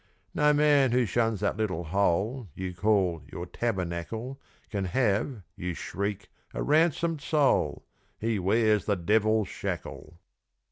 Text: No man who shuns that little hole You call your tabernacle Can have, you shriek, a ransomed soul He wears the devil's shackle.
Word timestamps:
No 0.33 0.51
man 0.51 0.93
who 0.93 1.05
shuns 1.05 1.41
that 1.41 1.57
little 1.57 1.83
hole 1.83 2.49
You 2.55 2.73
call 2.73 3.21
your 3.31 3.45
tabernacle 3.45 4.41
Can 4.71 4.85
have, 4.85 5.43
you 5.55 5.75
shriek, 5.75 6.29
a 6.55 6.63
ransomed 6.63 7.21
soul 7.21 7.85
He 8.17 8.39
wears 8.39 8.85
the 8.85 8.95
devil's 8.95 9.47
shackle. 9.47 10.17